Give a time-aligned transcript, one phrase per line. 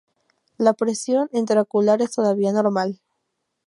[0.57, 2.99] La presión intraocular es todavía normal.